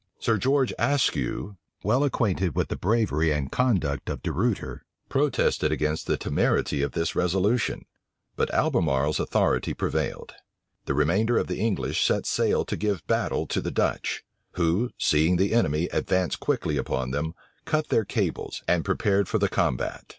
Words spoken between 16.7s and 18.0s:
upon them, cut